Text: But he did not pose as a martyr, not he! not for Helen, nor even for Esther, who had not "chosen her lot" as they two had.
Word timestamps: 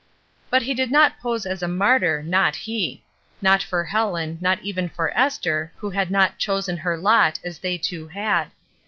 But 0.49 0.63
he 0.63 0.73
did 0.73 0.89
not 0.89 1.19
pose 1.19 1.45
as 1.45 1.61
a 1.61 1.67
martyr, 1.67 2.23
not 2.23 2.55
he! 2.55 3.03
not 3.39 3.61
for 3.61 3.83
Helen, 3.83 4.39
nor 4.41 4.55
even 4.63 4.89
for 4.89 5.15
Esther, 5.15 5.71
who 5.77 5.91
had 5.91 6.09
not 6.09 6.39
"chosen 6.39 6.77
her 6.77 6.97
lot" 6.97 7.37
as 7.45 7.59
they 7.59 7.77
two 7.77 8.07
had. 8.07 8.47